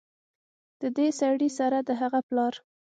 [0.81, 2.53] ددې سړي سره د هغه پلار